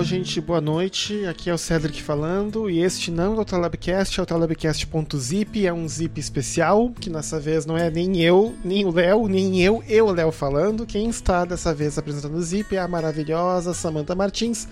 [0.00, 1.26] Alô, gente, boa noite.
[1.26, 2.70] Aqui é o Cedric falando.
[2.70, 5.66] E este não é o Telabcast, é o telabcast.zip.
[5.66, 9.60] É um zip especial, que dessa vez não é nem eu, nem o Léo, nem
[9.60, 10.86] eu, eu, o Léo falando.
[10.86, 14.66] Quem está dessa vez apresentando o zip é a maravilhosa Samantha Martins,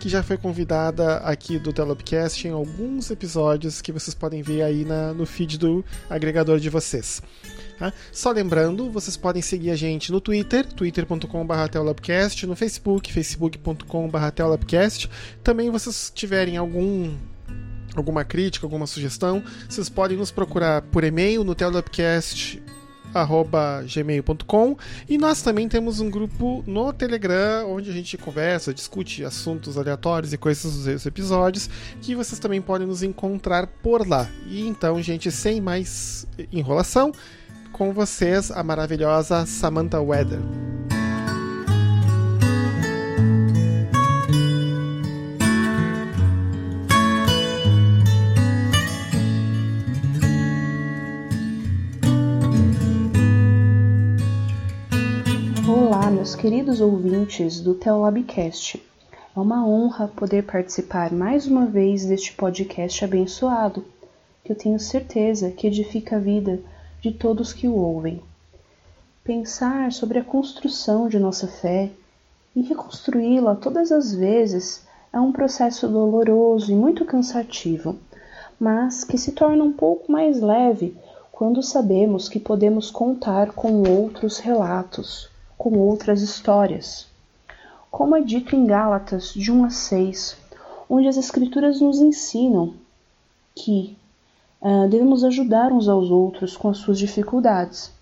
[0.00, 4.86] que já foi convidada aqui do Telabcast em alguns episódios que vocês podem ver aí
[4.86, 7.20] na, no feed do agregador de vocês.
[7.80, 7.94] Tá?
[8.12, 14.18] Só lembrando, vocês podem seguir a gente no Twitter, twitter.com.br no Facebook, facebook.com.br
[15.42, 17.16] Também vocês tiverem algum
[17.96, 21.54] alguma crítica, alguma sugestão, vocês podem nos procurar por e-mail no
[23.86, 24.76] gmail.com
[25.08, 30.34] e nós também temos um grupo no Telegram onde a gente conversa, discute assuntos aleatórios
[30.34, 31.70] e coisas dos episódios
[32.02, 34.30] que vocês também podem nos encontrar por lá.
[34.46, 37.10] E então, gente, sem mais enrolação,
[37.72, 40.40] com vocês a maravilhosa Samantha Weather.
[55.68, 58.82] Olá, meus queridos ouvintes do Telabcast.
[59.36, 63.84] É uma honra poder participar mais uma vez deste podcast abençoado,
[64.44, 66.60] que eu tenho certeza que edifica a vida
[67.00, 68.22] de todos que o ouvem.
[69.24, 71.90] Pensar sobre a construção de nossa fé
[72.54, 77.98] e reconstruí-la todas as vezes é um processo doloroso e muito cansativo,
[78.58, 80.96] mas que se torna um pouco mais leve
[81.32, 87.06] quando sabemos que podemos contar com outros relatos, com outras histórias.
[87.90, 90.36] Como é dito em Gálatas de 1 a 6,
[90.88, 92.74] onde as Escrituras nos ensinam
[93.54, 93.96] que
[94.60, 97.92] uh, devemos ajudar uns aos outros com as suas dificuldades.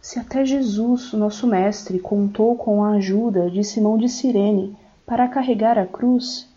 [0.00, 5.78] Se até Jesus, nosso Mestre, contou com a ajuda de Simão de Cirene para carregar
[5.78, 6.48] a cruz,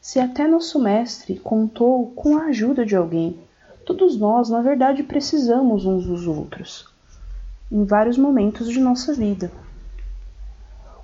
[0.00, 3.36] se até nosso Mestre contou com a ajuda de alguém,
[3.84, 6.88] todos nós, na verdade, precisamos uns dos outros,
[7.72, 9.50] em vários momentos de nossa vida.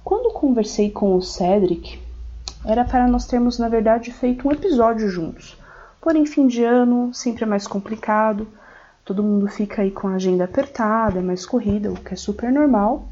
[0.04, 2.00] Quando conversei com o Cedric,
[2.64, 5.56] era para nós termos, na verdade, feito um episódio juntos,
[6.02, 8.48] Porém, fim de ano sempre é mais complicado,
[9.04, 12.52] todo mundo fica aí com a agenda apertada, é mais corrida, o que é super
[12.52, 13.04] normal.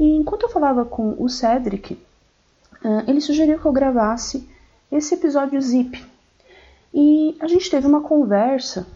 [0.00, 1.98] E enquanto eu falava com o Cedric,
[3.06, 4.48] ele sugeriu que eu gravasse
[4.90, 6.02] esse episódio zip.
[6.92, 8.86] E a gente teve uma conversa,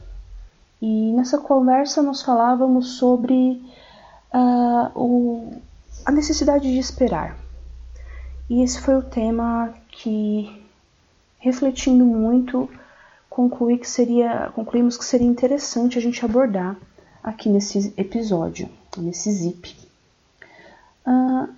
[0.81, 3.63] e nessa conversa nós falávamos sobre
[4.33, 5.53] uh, o,
[6.07, 7.37] a necessidade de esperar.
[8.49, 10.65] E esse foi o tema que,
[11.39, 12.71] refletindo muito,
[13.39, 16.77] conclui que seria, concluímos que seria interessante a gente abordar
[17.23, 19.77] aqui nesse episódio, nesse zip.
[21.07, 21.49] Uh,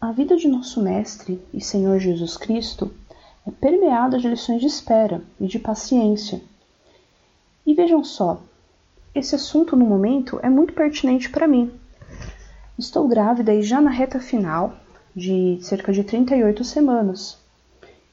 [0.00, 2.92] a vida de nosso Mestre e Senhor Jesus Cristo
[3.46, 6.42] é permeada de lições de espera e de paciência.
[7.64, 8.42] E vejam só,
[9.14, 11.70] esse assunto no momento é muito pertinente para mim.
[12.76, 14.74] Estou grávida e já na reta final
[15.14, 17.38] de cerca de 38 semanas.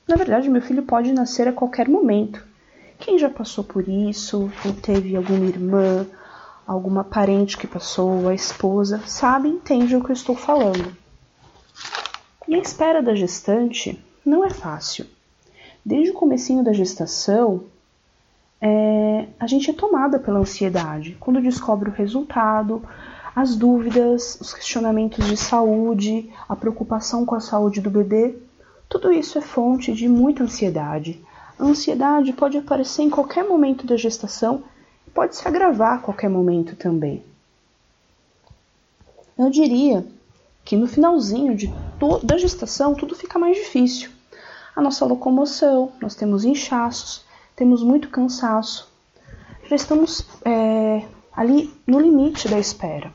[0.07, 2.53] Na verdade, meu filho pode nascer a qualquer momento.
[2.99, 6.05] Quem já passou por isso, ou teve alguma irmã,
[6.65, 10.95] alguma parente que passou, a esposa, sabe, entende o que eu estou falando.
[12.47, 15.05] E a espera da gestante não é fácil.
[15.83, 17.63] Desde o comecinho da gestação,
[18.59, 22.81] é, a gente é tomada pela ansiedade quando descobre o resultado,
[23.35, 28.35] as dúvidas, os questionamentos de saúde, a preocupação com a saúde do bebê.
[28.87, 31.21] Tudo isso é fonte de muita ansiedade,
[31.57, 34.63] a ansiedade pode aparecer em qualquer momento da gestação
[35.07, 37.23] e pode se agravar a qualquer momento também.
[39.37, 40.05] Eu diria
[40.63, 41.71] que no finalzinho de
[42.23, 44.09] da gestação tudo fica mais difícil.
[44.75, 47.23] A nossa locomoção, nós temos inchaços,
[47.55, 48.91] temos muito cansaço.
[49.69, 53.11] Já estamos é, ali no limite da espera.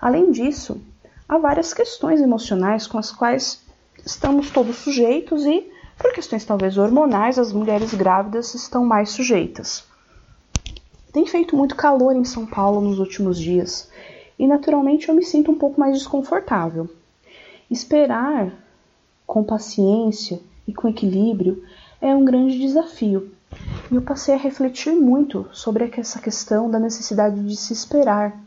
[0.00, 0.80] Além disso,
[1.28, 3.62] há várias questões emocionais com as quais
[4.04, 9.84] estamos todos sujeitos e por questões talvez hormonais, as mulheres grávidas estão mais sujeitas.
[11.12, 13.90] Tem feito muito calor em São Paulo nos últimos dias
[14.38, 16.88] e naturalmente eu me sinto um pouco mais desconfortável.
[17.70, 18.50] Esperar
[19.26, 21.62] com paciência e com equilíbrio
[22.00, 23.30] é um grande desafio.
[23.90, 28.40] E eu passei a refletir muito sobre essa questão da necessidade de se esperar.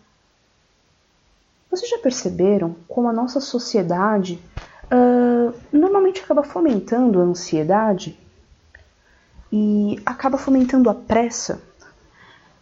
[1.69, 4.41] Vocês já perceberam como a nossa sociedade
[6.21, 8.17] acaba fomentando a ansiedade
[9.51, 11.61] e acaba fomentando a pressa.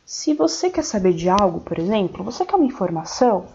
[0.06, 3.46] Se você quer saber de algo, por exemplo, você quer uma informação,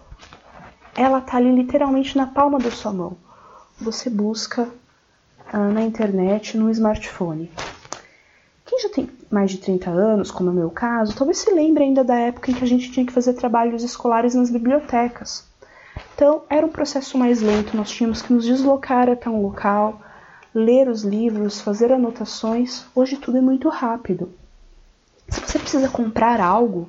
[0.94, 3.16] ela está ali literalmente na palma da sua mão.
[3.78, 4.62] Você busca
[5.52, 7.50] uh, na internet no smartphone.
[8.64, 11.84] Quem já tem mais de 30 anos, como é o meu caso, talvez se lembre
[11.84, 15.44] ainda da época em que a gente tinha que fazer trabalhos escolares nas bibliotecas.
[16.16, 20.00] Então, era um processo mais lento, nós tínhamos que nos deslocar até um local,
[20.54, 22.86] ler os livros, fazer anotações.
[22.94, 24.32] Hoje tudo é muito rápido.
[25.28, 26.88] Se você precisa comprar algo,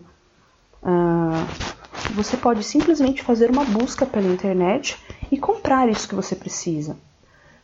[0.81, 4.97] uh, você pode simplesmente fazer uma busca pela internet
[5.29, 6.95] e comprar isso que você precisa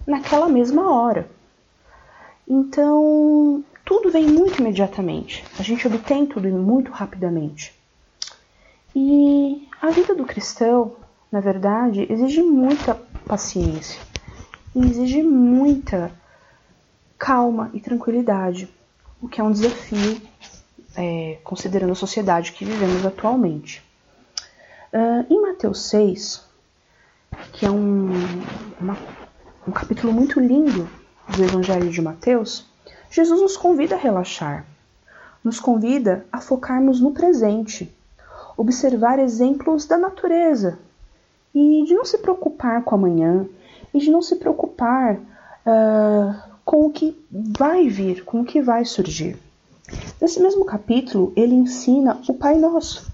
[0.06, 1.30] naquela mesma hora.
[2.46, 5.46] Então, tudo vem muito imediatamente.
[5.58, 7.74] A gente obtém tudo muito rapidamente.
[8.94, 10.98] E a vida do cristão,
[11.34, 12.94] na verdade, exige muita
[13.26, 14.00] paciência
[14.76, 16.12] e exige muita
[17.18, 18.72] calma e tranquilidade,
[19.20, 20.22] o que é um desafio
[20.96, 23.84] é, considerando a sociedade que vivemos atualmente.
[24.94, 26.46] Uh, em Mateus 6,
[27.54, 28.12] que é um,
[28.80, 28.96] uma,
[29.68, 30.88] um capítulo muito lindo
[31.36, 32.68] do Evangelho de Mateus,
[33.10, 34.68] Jesus nos convida a relaxar,
[35.44, 37.92] nos convida a focarmos no presente,
[38.56, 40.78] observar exemplos da natureza
[41.54, 43.46] e de não se preocupar com amanhã
[43.94, 48.86] e de não se preocupar uh, com o que vai vir, com o que vai
[48.86, 49.38] surgir.
[50.20, 53.12] Nesse mesmo capítulo, ele ensina o Pai Nosso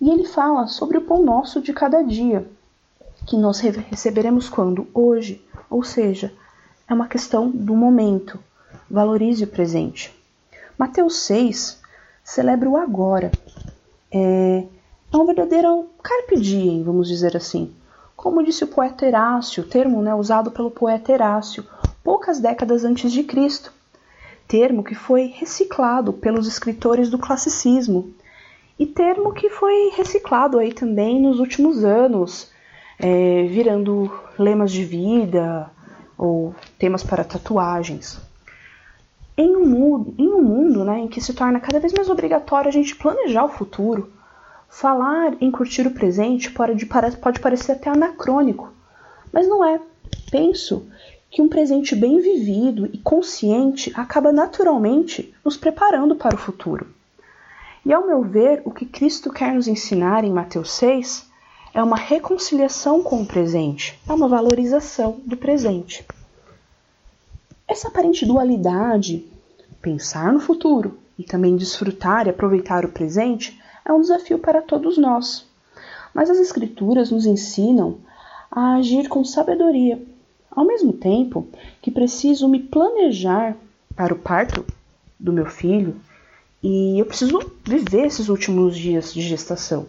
[0.00, 2.46] e ele fala sobre o pão nosso de cada dia,
[3.26, 4.86] que nós receberemos quando?
[4.92, 6.32] Hoje, ou seja,
[6.88, 8.38] é uma questão do momento
[8.90, 10.14] valorize o presente.
[10.78, 11.80] Mateus 6
[12.22, 13.30] celebra o agora.
[14.12, 14.64] É,
[15.14, 17.72] é um verdadeiro carpe diem, vamos dizer assim.
[18.16, 21.64] Como disse o poeta Herácio, termo né, usado pelo poeta Herácio,
[22.02, 23.72] poucas décadas antes de Cristo.
[24.48, 28.12] Termo que foi reciclado pelos escritores do classicismo.
[28.78, 32.50] E termo que foi reciclado aí também nos últimos anos,
[32.98, 35.70] é, virando lemas de vida
[36.18, 38.20] ou temas para tatuagens
[39.36, 42.68] em um mundo, em um mundo né, em que se torna cada vez mais obrigatório
[42.68, 44.12] a gente planejar o futuro,
[44.68, 46.86] falar em curtir o presente pode,
[47.20, 48.72] pode parecer até anacrônico,
[49.32, 49.80] mas não é.
[50.30, 50.86] Penso
[51.30, 56.86] que um presente bem vivido e consciente acaba naturalmente nos preparando para o futuro.
[57.84, 61.26] E ao meu ver, o que Cristo quer nos ensinar em Mateus 6
[61.74, 66.06] é uma reconciliação com o presente, é uma valorização do presente.
[67.66, 69.26] Essa aparente dualidade,
[69.82, 74.96] pensar no futuro e também desfrutar e aproveitar o presente, é um desafio para todos
[74.96, 75.46] nós.
[76.12, 77.98] Mas as Escrituras nos ensinam
[78.50, 80.00] a agir com sabedoria,
[80.50, 81.46] ao mesmo tempo
[81.82, 83.56] que preciso me planejar
[83.96, 84.64] para o parto
[85.18, 85.96] do meu filho
[86.62, 89.86] e eu preciso viver esses últimos dias de gestação.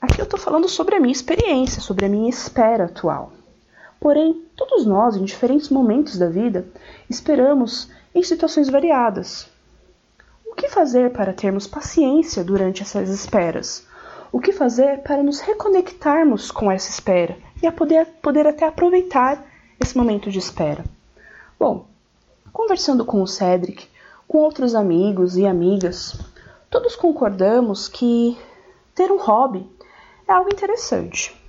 [0.00, 3.32] Aqui eu estou falando sobre a minha experiência, sobre a minha espera atual.
[4.00, 6.66] Porém, todos nós, em diferentes momentos da vida,
[7.10, 9.49] esperamos em situações variadas.
[10.50, 13.86] O que fazer para termos paciência durante essas esperas?
[14.32, 19.42] O que fazer para nos reconectarmos com essa espera e a poder, poder até aproveitar
[19.78, 20.84] esse momento de espera?
[21.58, 21.86] Bom,
[22.52, 23.88] conversando com o Cedric,
[24.28, 26.18] com outros amigos e amigas,
[26.68, 28.36] todos concordamos que
[28.94, 29.66] ter um hobby
[30.28, 31.40] é algo interessante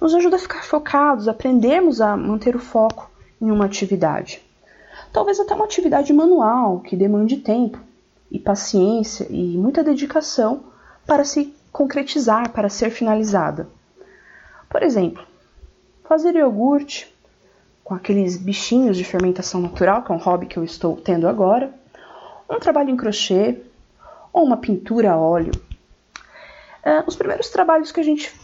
[0.00, 4.42] nos ajuda a ficar focados, aprendermos a manter o foco em uma atividade.
[5.12, 7.78] Talvez até uma atividade manual que demande tempo
[8.32, 10.64] e paciência e muita dedicação
[11.06, 13.68] para se concretizar, para ser finalizada.
[14.70, 15.22] Por exemplo,
[16.04, 17.14] fazer iogurte
[17.84, 21.72] com aqueles bichinhos de fermentação natural, que é um hobby que eu estou tendo agora,
[22.48, 23.58] um trabalho em crochê
[24.32, 25.52] ou uma pintura a óleo.
[26.84, 28.34] Uh, os primeiros trabalhos que a gente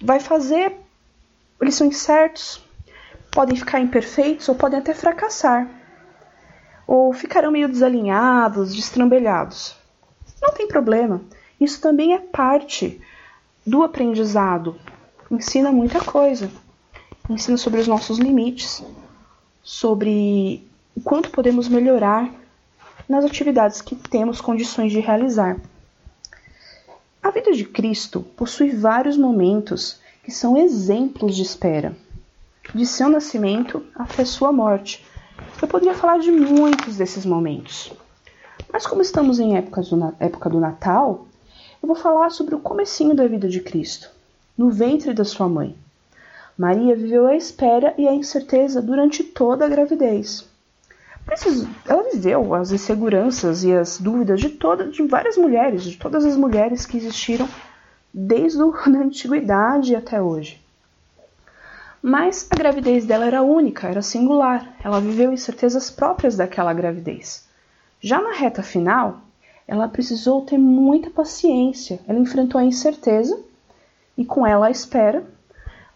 [0.00, 0.76] vai fazer,
[1.60, 2.64] eles são incertos,
[3.32, 5.68] podem ficar imperfeitos ou podem até fracassar,
[6.92, 9.74] ou ficarão meio desalinhados, destrambelhados.
[10.42, 11.22] Não tem problema,
[11.58, 13.00] isso também é parte
[13.66, 14.76] do aprendizado.
[15.30, 16.50] Ensina muita coisa.
[17.30, 18.84] Ensina sobre os nossos limites,
[19.62, 22.30] sobre o quanto podemos melhorar
[23.08, 25.56] nas atividades que temos condições de realizar.
[27.22, 31.96] A vida de Cristo possui vários momentos que são exemplos de espera,
[32.74, 35.02] de seu nascimento até sua morte.
[35.60, 37.92] Eu poderia falar de muitos desses momentos.
[38.72, 41.26] Mas como estamos em época do, época do Natal,
[41.82, 44.10] eu vou falar sobre o comecinho da vida de Cristo,
[44.56, 45.76] no ventre da sua mãe.
[46.56, 50.50] Maria viveu a espera e a incerteza durante toda a gravidez
[51.88, 56.36] ela viveu as inseguranças e as dúvidas de todas, de várias mulheres, de todas as
[56.36, 57.48] mulheres que existiram
[58.12, 60.61] desde a antiguidade até hoje.
[62.02, 64.76] Mas a gravidez dela era única, era singular.
[64.82, 67.46] Ela viveu incertezas próprias daquela gravidez.
[68.00, 69.20] Já na reta final,
[69.68, 72.00] ela precisou ter muita paciência.
[72.08, 73.40] Ela enfrentou a incerteza
[74.18, 75.24] e com ela a espera,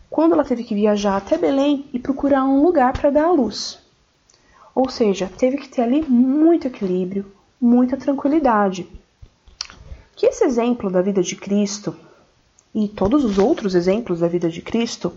[0.09, 3.81] quando ela teve que viajar até Belém e procurar um lugar para dar à luz.
[4.73, 7.27] Ou seja, teve que ter ali muito equilíbrio,
[7.61, 8.89] muita tranquilidade.
[10.15, 11.97] Que esse exemplo da vida de Cristo
[12.73, 15.13] e todos os outros exemplos da vida de Cristo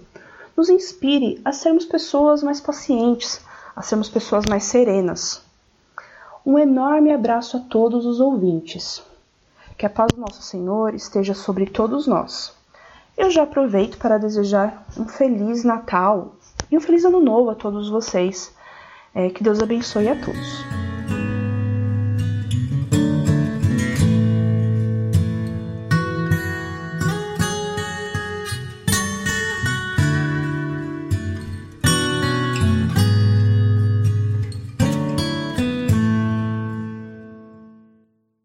[0.59, 3.39] nos inspire a sermos pessoas mais pacientes,
[3.73, 5.41] a sermos pessoas mais serenas.
[6.45, 9.01] Um enorme abraço a todos os ouvintes.
[9.77, 12.53] Que a paz do nosso Senhor esteja sobre todos nós.
[13.17, 16.35] Eu já aproveito para desejar um feliz Natal
[16.69, 18.53] e um feliz Ano Novo a todos vocês.
[19.15, 20.78] É, que Deus abençoe a todos.